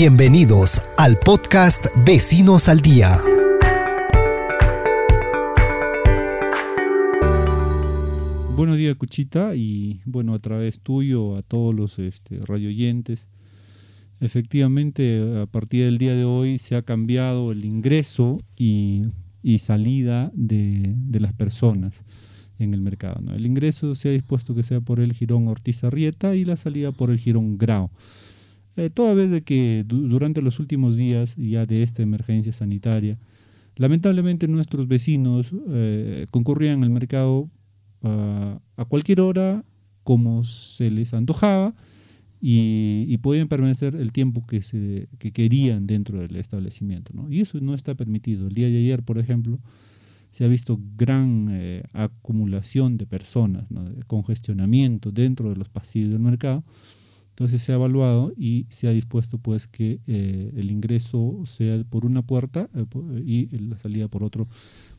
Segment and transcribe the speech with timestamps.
[0.00, 3.20] Bienvenidos al podcast Vecinos al Día.
[8.54, 13.28] Buenos días, Cuchita, y bueno, a través tuyo, a todos los este, radioyentes.
[14.20, 19.02] Efectivamente, a partir del día de hoy se ha cambiado el ingreso y,
[19.58, 22.04] salida de, las personas
[22.60, 23.20] en el mercado.
[23.34, 26.92] El ingreso se ha dispuesto que sea por el jirón Ortiz Arrieta y la salida
[26.92, 27.90] por el jirón Grau.
[28.78, 33.18] Eh, toda vez de que durante los últimos días ya de esta emergencia sanitaria,
[33.74, 37.50] lamentablemente nuestros vecinos eh, concurrían al mercado
[38.00, 39.64] a cualquier hora
[40.04, 41.74] como se les antojaba
[42.40, 47.12] y, podían permanecer el tiempo que, se, querían dentro del establecimiento.
[47.28, 48.46] Y eso no está permitido.
[48.46, 49.58] El día de ayer, por ejemplo,
[50.30, 56.20] se ha visto gran eh, acumulación de personas, de congestionamiento dentro de los pasillos del
[56.20, 56.62] mercado
[57.38, 62.04] entonces se ha evaluado y se ha dispuesto pues que eh, el ingreso sea por
[62.04, 62.84] una puerta eh,
[63.24, 64.48] y la salida por otro,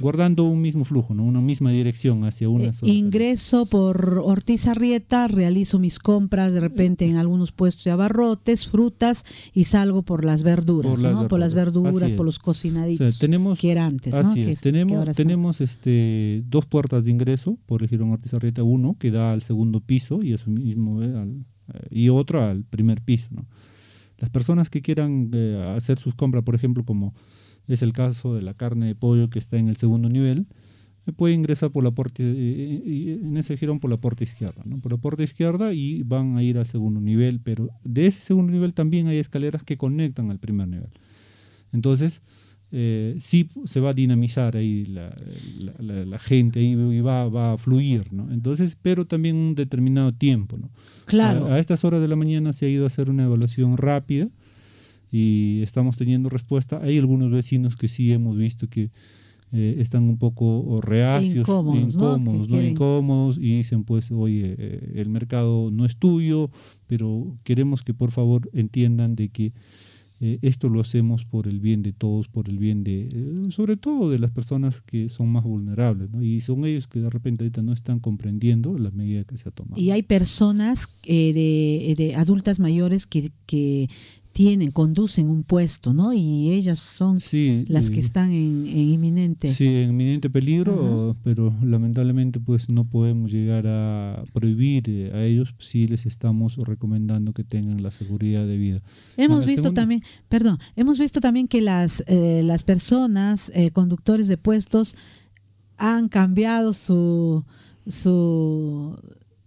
[0.00, 1.22] guardando un mismo flujo, ¿no?
[1.22, 7.04] una misma dirección hacia una eh, Ingreso por Ortiz Arrieta, realizo mis compras de repente
[7.04, 11.28] en algunos puestos de abarrotes, frutas y salgo por las verduras, por, ¿no?
[11.28, 14.12] por las verduras, por los cocinaditos tenemos, que era antes.
[14.12, 14.60] Así es.
[14.60, 19.32] tenemos, tenemos este, dos puertas de ingreso por el Girón Ortiz Arrieta, uno que da
[19.32, 23.28] al segundo piso y eso mismo al eh, y otro al primer piso.
[23.30, 23.46] ¿no?
[24.18, 27.14] Las personas que quieran eh, hacer sus compras, por ejemplo, como
[27.66, 30.46] es el caso de la carne de pollo que está en el segundo nivel,
[31.06, 34.78] eh, puede ingresar por la puerta, en ese girón por la puerta izquierda, ¿no?
[34.78, 38.52] por la puerta izquierda y van a ir al segundo nivel, pero de ese segundo
[38.52, 40.90] nivel también hay escaleras que conectan al primer nivel.
[41.72, 42.22] Entonces,
[42.76, 48.32] eh, sí se va a dinamizar ahí la, gente y va, va, a fluir, ¿no?
[48.32, 50.70] Entonces, pero también un determinado tiempo, ¿no?
[51.04, 51.52] Claro.
[51.52, 54.28] A, estas horas de la mañana se ha ido a hacer una evaluación rápida
[55.12, 56.80] y estamos teniendo respuesta.
[56.82, 58.90] Hay algunos vecinos que sí hemos visto que
[59.52, 62.60] eh, están un poco reacios, incómodos, incómodos, ¿no?
[62.60, 66.50] incómodos y dicen pues, oye, eh, el mercado no es tuyo,
[66.88, 69.52] pero queremos que por favor entiendan de que
[70.20, 73.76] eh, esto lo hacemos por el bien de todos, por el bien de, eh, sobre
[73.76, 76.22] todo de las personas que son más vulnerables, ¿no?
[76.22, 79.52] Y son ellos que de repente ahorita no están comprendiendo la medida que se ha
[79.52, 79.80] tomado.
[79.80, 83.90] Y hay personas eh, de, de, adultas mayores que, que
[84.34, 86.12] tienen, conducen un puesto, ¿no?
[86.12, 87.20] Y ellas son
[87.68, 89.46] las que están en, inminente.
[89.48, 95.54] Sí, en inminente peligro, pero lamentablemente pues no podemos llegar a prohibir eh, a ellos
[95.58, 98.82] si les estamos recomendando que tengan la seguridad de vida.
[99.16, 104.36] Hemos visto también, perdón, hemos visto también que las, eh, las personas, eh, conductores de
[104.36, 104.96] puestos,
[105.76, 107.44] han cambiado su,
[107.86, 108.98] su,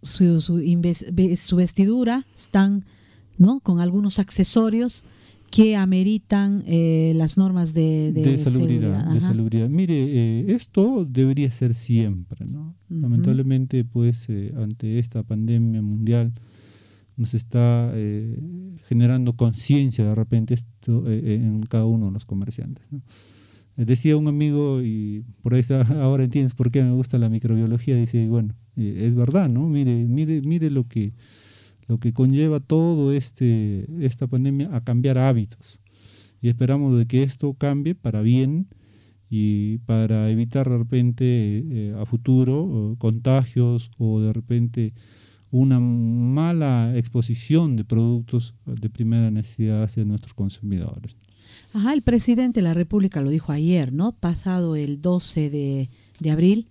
[0.00, 2.86] su, su vestidura, están
[3.40, 3.60] ¿no?
[3.60, 5.04] Con algunos accesorios
[5.50, 12.76] que ameritan eh, las normas de, de, salubridad, Mire, eh, esto debería ser siempre, ¿no?
[12.88, 16.32] Lamentablemente, pues, eh, ante esta pandemia mundial,
[17.16, 17.92] nos está
[18.88, 22.86] generando conciencia de repente esto en cada uno de los comerciantes.
[23.76, 27.96] Decía un amigo, y por ahí está, ahora entiendes por qué me gusta la microbiología,
[27.96, 29.68] dice, bueno, es verdad, ¿no?
[29.68, 31.12] Mire, mire, mire lo que
[31.90, 35.80] lo que conlleva todo este esta pandemia a cambiar hábitos
[36.40, 38.68] y esperamos de que esto cambie para bien
[39.28, 44.94] y para evitar de repente eh, a futuro contagios o de repente
[45.50, 51.16] una mala exposición de productos de primera necesidad hacia nuestros consumidores.
[51.72, 54.12] Ajá, el presidente de la República lo dijo ayer, ¿no?
[54.12, 55.90] Pasado el 12 de,
[56.20, 56.68] de abril,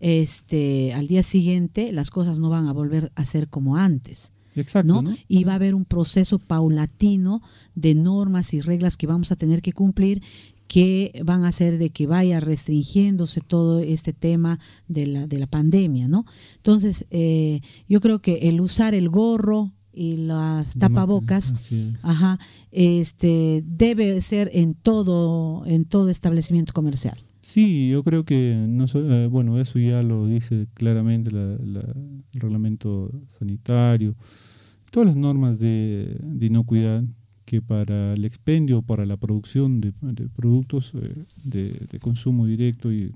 [0.00, 4.32] este, al día siguiente las cosas no van a volver a ser como antes.
[4.56, 5.16] Exacto, ¿no?
[5.28, 7.42] Y va a haber un proceso paulatino
[7.74, 10.22] de normas y reglas que vamos a tener que cumplir
[10.68, 14.58] que van a hacer de que vaya restringiéndose todo este tema
[14.88, 16.26] de la, de la pandemia, ¿no?
[16.56, 21.54] Entonces, eh, yo creo que el usar el gorro y las tapabocas,
[22.02, 22.38] ajá,
[22.70, 27.25] este, debe ser en todo, en todo establecimiento comercial.
[27.46, 31.80] Sí, yo creo que no eh, bueno, eso ya lo dice claramente el
[32.32, 34.16] reglamento sanitario,
[34.90, 37.04] todas las normas de, inocuidad
[37.44, 39.92] que para el expendio, para la producción de,
[40.34, 43.12] productos eh, de, consumo directo, y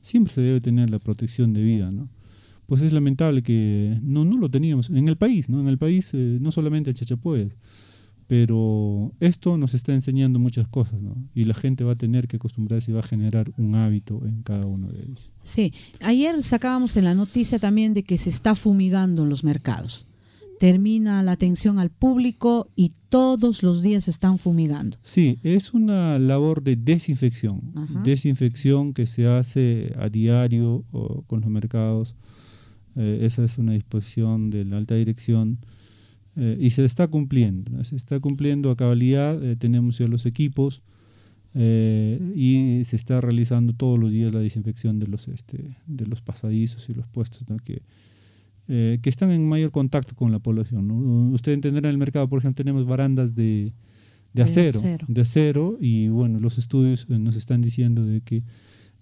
[0.00, 2.08] siempre se debe tener la protección de vida, ¿no?
[2.64, 5.60] Pues es lamentable que no, no lo teníamos en el país, ¿no?
[5.60, 7.52] En el país, eh, no solamente en Chachapoyas,
[8.28, 11.16] pero esto nos está enseñando muchas cosas, ¿no?
[11.34, 14.42] Y la gente va a tener que acostumbrarse y va a generar un hábito en
[14.42, 15.30] cada uno de ellos.
[15.42, 20.06] Sí, ayer sacábamos en la noticia también de que se está fumigando en los mercados.
[20.60, 24.96] termina la atención al público y todos los días están fumigando.
[25.02, 27.60] Sí, es una labor de desinfección,
[28.02, 30.84] desinfección que se hace a diario
[31.28, 32.16] con los mercados.
[32.96, 35.58] Eh, esa es una disposición de la alta dirección
[36.38, 40.82] eh, y se está cumpliendo, se está cumpliendo a cabalidad, eh, tenemos ya los equipos
[41.54, 46.88] y se está realizando todos los días la desinfección de los, este, de los pasadizos
[46.88, 47.82] y los puestos que,
[48.66, 50.88] que están en mayor contacto con la población.
[51.32, 53.72] Usted entenderá en el mercado, por ejemplo, tenemos barandas de,
[54.34, 58.44] de acero, de acero, y bueno, los estudios nos están diciendo de que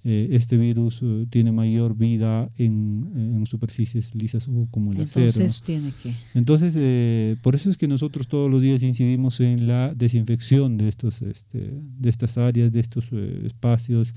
[0.08, 5.67] eh, este virus eh, tiene mayor vida en, superficies lisas como el Entonces, acero.
[5.67, 6.12] Tiene que...
[6.38, 10.88] Entonces, eh, por eso es que nosotros todos los días incidimos en la desinfección de,
[10.88, 14.14] estos, este, de estas áreas, de estos espacios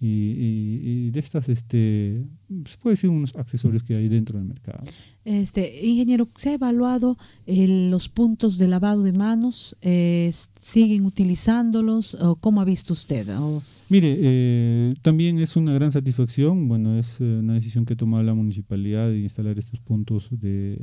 [0.00, 2.24] y, de estas, este,
[2.66, 4.84] se puede decir unos accesorios que hay dentro del mercado.
[5.24, 7.16] Este, ingeniero, ¿se ha evaluado
[7.46, 9.76] los puntos de lavado de manos?
[10.60, 12.14] ¿Siguen utilizándolos?
[12.14, 13.26] ¿O ¿Cómo ha visto usted?
[13.88, 18.24] Mire, eh, también es una gran satisfacción, bueno, es eh, una decisión que ha tomado
[18.24, 20.76] la municipalidad de instalar estos puntos de,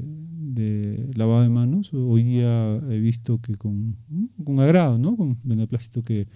[1.13, 1.93] lavado de manos.
[1.93, 3.97] Hoy día he visto que con,
[4.45, 5.17] con agrado, ¿no?
[5.17, 6.27] Con beneplácito que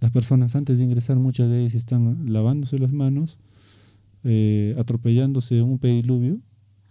[0.00, 3.38] las personas antes de ingresar muchas veces están lavándose las manos,
[4.24, 6.40] eh, atropellándose un pediluvio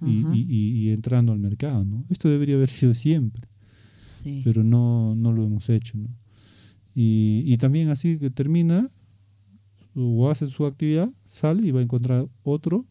[0.02, 2.06] y, entrando al mercado, ¿no?
[2.10, 3.48] Esto debería haber sido siempre,
[4.46, 6.10] pero no, no lo hemos hecho, ¿no?
[6.96, 8.90] Y, y, también así que termina
[9.96, 12.86] o hace su actividad, sale y va a encontrar otro.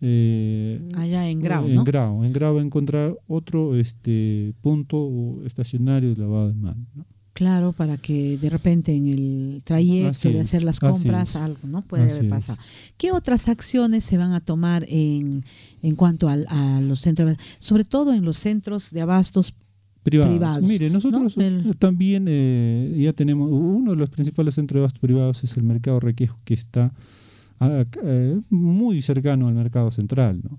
[0.00, 6.14] Eh, Allá en Grau, en Grau, en Grau va a encontrar otro este punto estacionario
[6.14, 6.88] de lavado de manos.
[7.32, 11.82] Claro, para que de repente en el trayecto de hacer las compras algo, ¿no?
[11.82, 12.58] Puede haber pasado.
[12.96, 15.42] ¿Qué otras acciones se van a tomar en,
[15.82, 19.54] en cuanto a, a los centros, sobre todo en los centros de abastos
[20.02, 20.68] privados.
[20.68, 21.36] Mire, nosotros
[21.78, 26.00] también eh, ya tenemos, uno de los principales centros de abastos privados es el mercado
[26.00, 26.92] Requejo, que está
[28.48, 30.40] muy cercano al mercado central.
[30.42, 30.58] ¿no?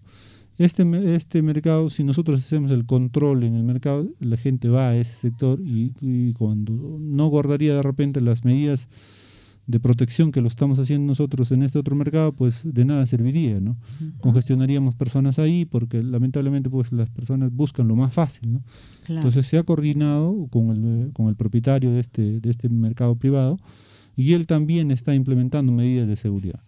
[0.57, 4.98] Este, este mercado, si nosotros hacemos el control en el mercado, la gente va a
[4.98, 8.88] ese sector y, y cuando no guardaría de repente las medidas
[9.68, 13.59] de protección que lo estamos haciendo nosotros en este otro mercado, pues de nada serviría,
[13.59, 13.77] ¿no?
[14.19, 18.63] Congestionaríamos personas ahí porque lamentablemente pues las personas buscan lo más fácil, ¿no?
[19.07, 23.59] Entonces se ha coordinado con el, con el propietario de este, de este mercado privado
[24.15, 26.59] y él también está implementando medidas de seguridad.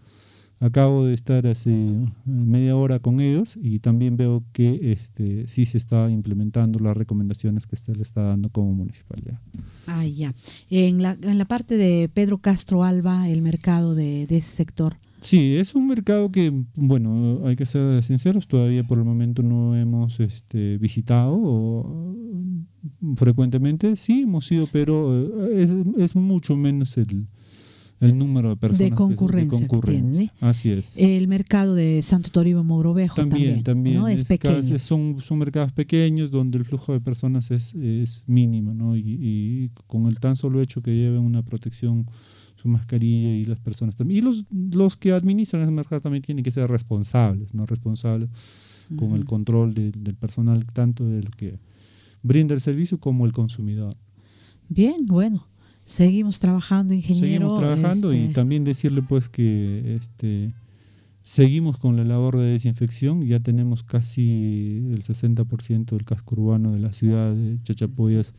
[0.64, 1.76] Acabo de estar hace
[2.24, 7.68] media hora con ellos y también veo que este, sí se está implementando las recomendaciones
[7.68, 9.42] que se le está dando como municipalidad.
[9.88, 10.34] Ah, ya.
[10.70, 14.96] En la, en la parte de Pedro Castro Alba, el mercado de, ese sector.
[15.20, 19.76] Sí, es un mercado que, bueno, hay que ser sinceros, todavía por el momento no
[19.76, 22.16] hemos este, visitado
[23.18, 23.98] frecuentemente.
[23.98, 27.28] Sí, hemos ido, pero eh, es, es mucho menos el,
[28.04, 28.90] el número de personas.
[28.90, 28.96] De
[29.48, 30.34] concurrencia.
[30.40, 30.98] Así es.
[30.98, 34.08] El mercado de Santo Toribio Mogrovejo también, también, ¿no?
[34.08, 34.78] es, pequeño.
[34.80, 38.98] son, son mercados pequeños donde el flujo de personas es, es mínimo, ¿no?
[38.98, 42.06] Y, con el tan solo hecho que lleven una protección,
[42.56, 44.20] su mascarilla y las personas también.
[44.20, 47.66] Y los, los que administran ese mercado también tienen que ser responsables, ¿no?
[47.66, 48.30] Responsables
[48.96, 51.58] con el control del personal, tanto del que
[52.22, 53.96] brinda el servicio como el consumidor.
[54.70, 55.48] Bien, bueno.
[55.86, 57.50] Seguimos trabajando, ingeniero.
[57.50, 60.54] Seguimos trabajando y este, también decirle pues que este
[61.22, 63.26] seguimos con la labor de desinfección.
[63.26, 68.34] Ya tenemos casi el 60% del casco urbano de la ciudad de Chachapoyas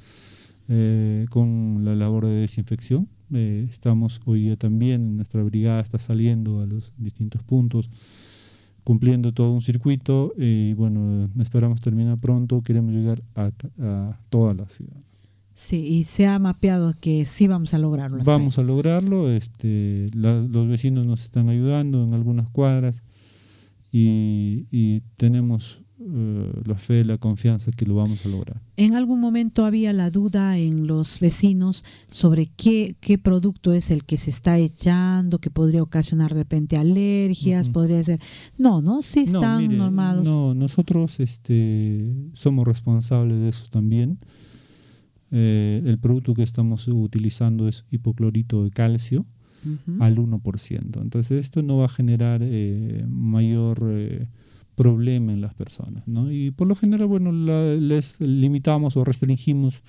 [0.68, 3.08] eh, con la labor de desinfección.
[3.32, 7.90] Eh, estamos hoy día también, nuestra brigada está saliendo a los distintos puntos
[8.84, 13.50] cumpliendo todo un circuito y bueno, esperamos terminar pronto, queremos llegar a
[14.28, 15.00] toda la ciudad.
[15.54, 18.22] Sí, y se ha mapeado que sí vamos a lograrlo.
[18.24, 23.02] Vamos a lograrlo, este, los vecinos nos están ayudando en algunas cuadras
[23.92, 28.60] y, tenemos eh, la fe, la confianza que lo vamos a lograr.
[28.76, 34.04] ¿En algún momento había la duda en los vecinos sobre qué, qué producto es el
[34.04, 38.20] que se está echando, que podría ocasionar de repente alergias, podría ser...
[38.58, 39.02] No, ¿no?
[39.02, 40.24] Sí están normados.
[40.24, 44.18] No, nosotros este, somos responsables de eso también.
[45.30, 49.26] Eh, el producto que estamos utilizando es hipoclorito de calcio
[49.98, 51.00] al 1%.
[51.00, 54.28] Entonces esto no va a generar eh, mayor eh,
[54.74, 56.06] problema en las personas.
[56.06, 56.30] ¿no?
[56.30, 59.82] Y por lo general, bueno, les limitamos o restringimos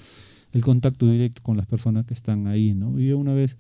[0.53, 2.73] el contacto directo con las personas que están ahí.
[2.73, 2.99] ¿no?
[2.99, 3.57] Y una vez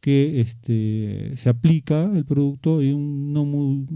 [0.00, 3.86] que este, se aplica el producto en un no muy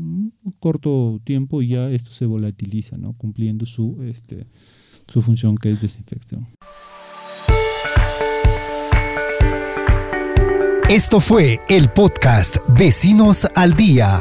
[0.61, 3.13] corto tiempo ya esto se volatiliza, ¿no?
[3.15, 4.47] cumpliendo su, este,
[5.09, 6.47] su función que es desinfección.
[10.88, 14.21] Esto fue el podcast Vecinos al Día.